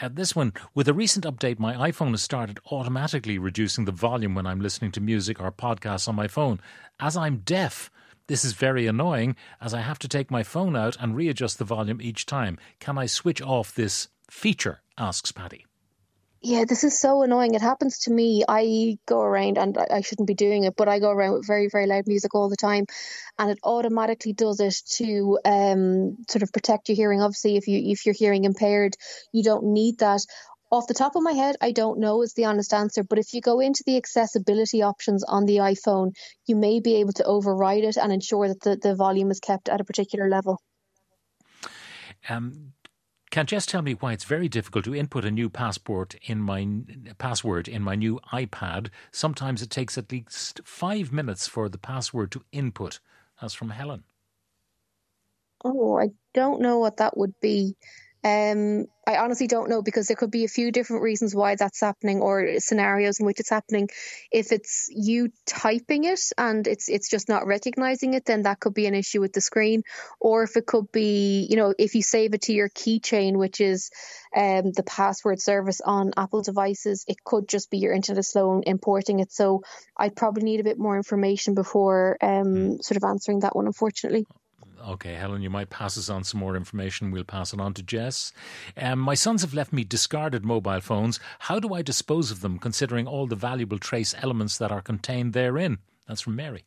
Uh, 0.01 0.10
this 0.12 0.36
one, 0.36 0.54
with 0.74 0.88
a 0.88 0.94
recent 0.94 1.25
update, 1.25 1.60
my 1.60 1.92
iPhone 1.92 2.12
has 2.12 2.22
started 2.22 2.60
automatically 2.72 3.38
reducing 3.38 3.86
the 3.86 3.92
volume 3.92 4.36
when 4.36 4.48
I'm 4.48 4.62
listening 4.62 4.92
to 4.94 5.01
music 5.01 5.42
or 5.42 5.51
podcasts 5.51 6.08
on 6.08 6.16
my 6.16 6.28
phone. 6.28 6.60
As 7.00 7.18
I'm 7.18 7.38
deaf, 7.39 7.92
this 8.28 8.46
is 8.46 8.54
very 8.54 8.88
annoying 8.88 9.36
as 9.60 9.74
I 9.74 9.82
have 9.82 10.00
to 10.00 10.08
take 10.08 10.32
my 10.32 10.44
phone 10.44 10.75
out 10.75 10.96
and 11.00 11.16
readjust 11.16 11.58
the 11.58 11.66
volume 11.66 12.01
each 12.01 12.25
time. 12.25 12.58
Can 12.80 12.98
I 12.98 13.08
switch 13.08 13.42
off 13.42 13.74
this 13.74 14.08
feature? 14.30 14.82
asks 14.98 15.32
Paddy. 15.32 15.66
Yeah, 16.41 16.63
this 16.63 16.86
is 16.86 16.98
so 16.98 17.22
annoying. 17.22 17.53
It 17.53 17.62
happens 17.62 18.00
to 18.00 18.12
me. 18.12 18.43
I 18.48 18.98
go 19.05 19.19
around, 19.19 19.58
and 19.58 19.77
I 19.77 20.00
shouldn't 20.01 20.27
be 20.27 20.36
doing 20.36 20.63
it, 20.63 20.74
but 20.77 20.88
I 20.88 21.00
go 21.00 21.10
around 21.12 21.34
with 21.34 21.48
very, 21.48 21.67
very 21.69 21.86
loud 21.86 22.05
music 22.08 22.34
all 22.34 22.48
the 22.48 22.55
time, 22.55 22.86
and 23.38 23.51
it 23.51 23.60
automatically 23.63 24.31
does 24.31 24.62
it 24.62 24.75
to 24.98 25.38
um, 25.43 26.15
sort 26.29 26.43
of 26.43 26.53
protect 26.53 26.88
your 26.88 26.96
hearing. 26.96 27.22
Obviously, 27.22 27.58
if 27.58 27.67
you 27.67 27.91
if 27.91 28.05
you're 28.05 28.15
hearing 28.17 28.46
impaired, 28.46 28.96
you 29.34 29.43
don't 29.43 29.74
need 29.74 30.00
that. 30.00 30.22
Off 30.72 30.88
the 30.88 30.93
top 30.93 31.15
of 31.15 31.24
my 31.24 31.34
head, 31.34 31.55
I 31.62 31.72
don't 31.72 32.00
know 32.00 32.22
is 32.22 32.34
the 32.36 32.46
honest 32.46 32.74
answer, 32.74 33.03
but 33.03 33.17
if 33.17 33.34
you 33.34 33.41
go 33.41 33.60
into 33.60 33.84
the 33.86 33.98
accessibility 33.98 34.84
options 34.84 35.24
on 35.24 35.46
the 35.46 35.58
iPhone, 35.58 36.12
you 36.46 36.55
may 36.55 36.79
be 36.79 36.98
able 36.98 37.13
to 37.13 37.24
override 37.24 37.84
it 37.84 37.98
and 37.98 38.13
ensure 38.13 38.48
that 38.48 38.62
the, 38.62 38.77
the 38.77 38.96
volume 38.96 39.31
is 39.31 39.39
kept 39.39 39.67
at 39.67 39.81
a 39.81 39.84
particular 39.84 40.29
level. 40.29 40.62
Um, 42.29 42.74
can 43.31 43.45
Jess 43.45 43.65
tell 43.65 43.81
me 43.81 43.93
why 43.93 44.13
it's 44.13 44.24
very 44.25 44.50
difficult 44.50 44.86
to 44.86 44.95
input 44.95 45.25
a 45.25 45.31
new 45.31 45.50
passport 45.50 46.15
in 46.24 46.39
my 46.39 46.67
password 47.19 47.67
in 47.67 47.83
my 47.83 47.95
new 47.95 48.19
iPad? 48.33 48.89
Sometimes 49.12 49.62
it 49.62 49.69
takes 49.69 49.98
at 49.98 50.12
least 50.12 50.62
five 50.63 51.12
minutes 51.12 51.48
for 51.48 51.69
the 51.69 51.77
password 51.77 52.31
to 52.31 52.43
input. 52.51 53.00
That's 53.41 53.53
from 53.53 53.71
Helen. 53.71 54.03
Oh, 55.63 56.00
I 56.00 56.09
don't 56.33 56.62
know 56.62 56.79
what 56.79 56.98
that 56.98 57.17
would 57.17 57.39
be. 57.41 57.75
Um, 58.24 58.86
I 59.08 59.18
honestly 59.18 59.48
don't 59.48 59.70
know 59.70 59.82
because 59.82 60.08
there 60.08 60.18
could 60.18 60.30
be 60.30 60.44
a 60.44 60.50
few 60.50 60.72
different 60.72 61.04
reasons 61.04 61.34
why 61.34 61.56
that's 61.56 61.80
happening 61.80 62.20
or 62.22 62.60
scenarios 62.60 63.20
in 63.20 63.26
which 63.26 63.40
it's 63.40 63.50
happening. 63.50 63.90
If 64.30 64.52
it's 64.52 64.90
you 64.92 65.32
typing 65.46 66.04
it 66.04 66.20
and 66.38 66.68
it's 66.68 66.90
it's 66.90 67.10
just 67.10 67.30
not 67.30 67.48
recognizing 67.48 68.14
it, 68.14 68.26
then 68.26 68.44
that 68.44 68.60
could 68.60 68.74
be 68.74 68.88
an 68.88 68.94
issue 68.94 69.22
with 69.22 69.34
the 69.34 69.42
screen. 69.42 69.84
Or 70.20 70.44
if 70.44 70.58
it 70.58 70.66
could 70.66 70.92
be, 70.92 71.48
you 71.50 71.56
know, 71.56 71.74
if 71.80 71.96
you 71.96 72.04
save 72.04 72.34
it 72.34 72.44
to 72.44 72.54
your 72.54 72.70
keychain, 72.70 73.38
which 73.38 73.62
is 73.62 73.90
um, 74.36 74.72
the 74.74 74.84
password 74.86 75.42
service 75.42 75.82
on 75.82 76.12
Apple 76.18 76.42
devices, 76.42 77.06
it 77.08 77.24
could 77.24 77.48
just 77.48 77.72
be 77.72 77.78
your 77.78 77.94
internet 77.94 78.20
is 78.20 78.32
slow 78.32 78.62
importing 78.62 79.22
it. 79.22 79.32
So 79.32 79.64
I'd 79.98 80.16
probably 80.16 80.44
need 80.44 80.60
a 80.60 80.66
bit 80.66 80.78
more 80.78 80.98
information 80.98 81.56
before 81.56 82.18
um, 82.22 82.46
mm. 82.46 82.84
sort 82.84 82.98
of 82.98 83.04
answering 83.06 83.40
that 83.40 83.56
one, 83.56 83.66
unfortunately. 83.66 84.26
Okay, 84.88 85.13
Helen, 85.13 85.41
you 85.41 85.50
might 85.50 85.69
pass 85.69 85.98
us 85.98 86.09
on 86.09 86.24
some 86.24 86.39
more 86.39 86.55
information. 86.55 87.12
We'll 87.12 87.24
pass 87.24 87.53
it 87.53 87.59
on 87.59 87.74
to 87.75 87.83
Jess. 87.83 88.31
Um, 88.77 89.00
my 89.00 89.13
sons 89.13 89.41
have 89.41 89.53
left 89.53 89.74
me 89.74 89.83
discarded 89.83 90.45
mobile 90.45 90.81
phones. 90.81 91.19
How 91.39 91.59
do 91.59 91.74
I 91.74 91.81
dispose 91.81 92.31
of 92.31 92.41
them, 92.41 92.59
considering 92.59 93.07
all 93.07 93.27
the 93.27 93.36
valuable 93.36 93.79
trace 93.79 94.15
elements 94.21 94.57
that 94.57 94.71
are 94.71 94.81
contained 94.81 95.33
therein? 95.33 95.79
That's 96.07 96.21
from 96.21 96.36
Mary. 96.36 96.65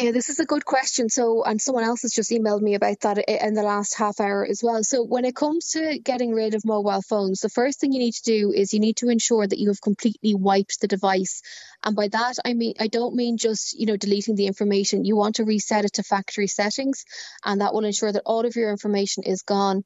Yeah, 0.00 0.12
this 0.12 0.28
is 0.28 0.38
a 0.38 0.44
good 0.44 0.64
question. 0.64 1.08
So, 1.08 1.42
and 1.42 1.60
someone 1.60 1.82
else 1.82 2.02
has 2.02 2.12
just 2.12 2.30
emailed 2.30 2.60
me 2.60 2.76
about 2.76 3.00
that 3.00 3.18
in 3.18 3.54
the 3.54 3.64
last 3.64 3.96
half 3.96 4.20
hour 4.20 4.46
as 4.48 4.62
well. 4.62 4.84
So, 4.84 5.02
when 5.02 5.24
it 5.24 5.34
comes 5.34 5.70
to 5.70 5.98
getting 5.98 6.32
rid 6.32 6.54
of 6.54 6.64
mobile 6.64 7.02
phones, 7.02 7.40
the 7.40 7.48
first 7.48 7.80
thing 7.80 7.92
you 7.92 7.98
need 7.98 8.14
to 8.14 8.22
do 8.22 8.52
is 8.52 8.72
you 8.72 8.78
need 8.78 8.98
to 8.98 9.08
ensure 9.08 9.44
that 9.44 9.58
you 9.58 9.70
have 9.70 9.80
completely 9.80 10.36
wiped 10.36 10.80
the 10.80 10.86
device. 10.86 11.42
And 11.82 11.96
by 11.96 12.06
that, 12.06 12.36
I 12.44 12.54
mean, 12.54 12.74
I 12.78 12.86
don't 12.86 13.16
mean 13.16 13.38
just, 13.38 13.76
you 13.76 13.86
know, 13.86 13.96
deleting 13.96 14.36
the 14.36 14.46
information. 14.46 15.04
You 15.04 15.16
want 15.16 15.34
to 15.36 15.44
reset 15.44 15.84
it 15.84 15.94
to 15.94 16.04
factory 16.04 16.46
settings, 16.46 17.04
and 17.44 17.60
that 17.60 17.74
will 17.74 17.84
ensure 17.84 18.12
that 18.12 18.22
all 18.24 18.46
of 18.46 18.54
your 18.54 18.70
information 18.70 19.24
is 19.24 19.42
gone. 19.42 19.82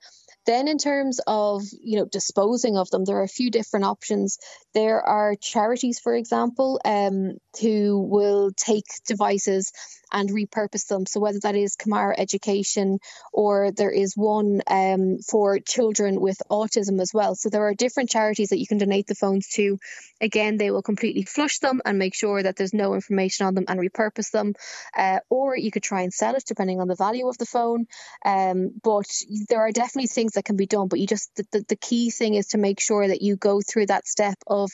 Then, 0.47 0.69
in 0.69 0.79
terms 0.79 1.21
of 1.27 1.63
you 1.83 1.99
know 1.99 2.07
disposing 2.07 2.77
of 2.77 2.91
them, 2.91 3.05
there 3.05 3.19
are 3.19 3.23
a 3.23 3.29
few 3.29 3.51
different 3.51 3.85
options. 3.85 4.39
There 4.75 5.01
are 5.01 5.35
charities, 5.35 6.01
for 6.01 6.15
example, 6.15 6.81
um, 6.85 7.39
who 7.61 8.01
will 8.01 8.51
take 8.57 8.87
devices 9.07 9.73
and 10.13 10.31
repurpose 10.31 10.87
them. 10.87 11.07
So 11.07 11.21
whether 11.21 11.41
that 11.41 11.57
is 11.57 11.77
Camara 11.77 12.15
Education 12.19 12.99
or 13.33 13.73
there 13.73 13.91
is 13.91 14.15
one 14.15 14.61
um, 14.67 15.19
for 15.29 15.59
children 15.59 16.21
with 16.21 16.37
autism 16.51 17.01
as 17.01 17.13
well. 17.15 17.35
So 17.35 17.49
there 17.49 17.67
are 17.67 17.75
different 17.75 18.11
charities 18.11 18.51
that 18.51 18.59
you 18.59 18.67
can 18.67 18.79
donate 18.79 19.07
the 19.07 19.15
phones 19.15 19.49
to. 19.55 19.79
Again, 20.21 20.59
they 20.59 20.71
will 20.71 20.83
completely 20.83 21.23
flush 21.23 21.59
them 21.59 21.81
and 21.85 21.99
make 21.99 22.15
sure 22.15 22.43
that 22.43 22.57
there's 22.57 22.75
no 22.75 22.95
information 22.95 23.47
on 23.47 23.55
them 23.55 23.65
and 23.69 23.81
repurpose 23.81 24.31
them. 24.31 24.55
Uh, 24.97 25.21
or 25.31 25.57
you 25.57 25.71
could 25.71 25.83
try 25.83 26.03
and 26.03 26.13
sell 26.13 26.35
it 26.35 26.45
depending 26.47 26.81
on 26.81 26.89
the 26.89 26.95
value 26.95 27.29
of 27.29 27.39
the 27.39 27.47
phone. 27.47 27.87
Um, 28.25 28.73
but 28.83 29.07
there 29.49 29.61
are 29.61 29.73
definitely 29.73 30.09
things 30.33 30.35
that 30.35 30.45
can 30.45 30.57
be 30.57 30.67
done. 30.67 30.89
But 30.89 31.01
you 31.01 31.07
just 31.07 31.31
the, 31.37 31.45
the, 31.53 31.65
the 31.69 31.77
key 31.77 32.11
thing 32.11 32.35
is 32.35 32.49
to 32.49 32.59
make 32.59 32.81
sure 32.81 33.07
that 33.07 33.23
you 33.23 33.37
go 33.37 33.61
through 33.61 33.87
that 33.87 34.07
step 34.07 34.37
of 34.47 34.71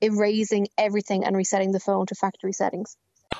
erasing 0.00 0.68
everything 0.76 1.24
and 1.24 1.36
resetting 1.36 1.72
the 1.72 1.80
phone 1.80 2.06
to 2.06 2.14
factory 2.14 2.52
settings. 2.52 2.96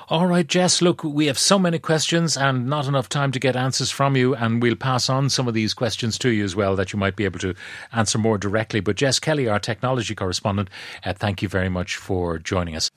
All 0.07 0.27
right, 0.27 0.45
Jess, 0.45 0.83
look, 0.83 1.03
we 1.03 1.25
have 1.25 1.39
so 1.39 1.57
many 1.57 1.79
questions 1.79 2.37
and 2.37 2.67
not 2.67 2.87
enough 2.87 3.09
time 3.09 3.31
to 3.31 3.39
get 3.39 3.55
answers 3.55 3.89
from 3.89 4.15
you, 4.15 4.35
and 4.35 4.61
we'll 4.61 4.75
pass 4.75 5.09
on 5.09 5.29
some 5.29 5.47
of 5.47 5.55
these 5.55 5.73
questions 5.73 6.19
to 6.19 6.29
you 6.29 6.43
as 6.43 6.55
well 6.55 6.75
that 6.75 6.93
you 6.93 6.99
might 6.99 7.15
be 7.15 7.25
able 7.25 7.39
to 7.39 7.55
answer 7.91 8.19
more 8.19 8.37
directly. 8.37 8.81
But 8.81 8.97
Jess 8.97 9.19
Kelly, 9.19 9.47
our 9.47 9.59
technology 9.59 10.13
correspondent, 10.13 10.69
uh, 11.03 11.13
thank 11.13 11.41
you 11.41 11.49
very 11.49 11.69
much 11.69 11.95
for 11.95 12.37
joining 12.37 12.75
us. 12.75 12.91